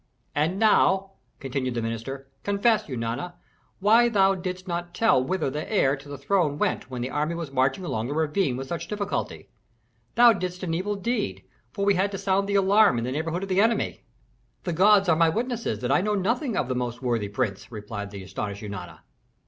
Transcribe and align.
"And 0.33 0.57
now," 0.57 1.11
continued 1.39 1.75
the 1.75 1.81
minister, 1.83 2.27
"confess, 2.43 2.87
Eunana, 2.89 3.35
why 3.79 4.09
thou 4.09 4.33
didst 4.33 4.67
not 4.67 4.95
tell 4.95 5.23
whither 5.23 5.51
the 5.51 5.71
heir 5.71 5.95
to 5.95 6.09
the 6.09 6.17
throne 6.17 6.57
went 6.57 6.89
when 6.89 7.03
the 7.03 7.11
army 7.11 7.35
was 7.35 7.51
marching 7.51 7.85
along 7.85 8.07
the 8.07 8.15
ravine 8.15 8.57
with 8.57 8.67
such 8.67 8.87
difficulty. 8.87 9.49
Thou 10.15 10.33
didst 10.33 10.63
an 10.63 10.73
evil 10.73 10.95
deed, 10.95 11.43
for 11.71 11.85
we 11.85 11.93
had 11.93 12.11
to 12.13 12.17
sound 12.17 12.49
the 12.49 12.55
alarm 12.55 12.97
in 12.97 13.03
the 13.03 13.11
neighborhood 13.11 13.43
of 13.43 13.49
the 13.49 13.61
enemy." 13.61 14.01
"The 14.63 14.73
gods 14.73 15.07
are 15.07 15.15
my 15.15 15.29
witnesses 15.29 15.81
that 15.81 15.91
I 15.91 16.01
know 16.01 16.15
nothing 16.15 16.57
of 16.57 16.67
the 16.67 16.73
most 16.73 17.03
worthy 17.03 17.29
prince," 17.29 17.71
replied 17.71 18.09
the 18.09 18.23
astonished 18.23 18.63
Eunana. 18.63 19.01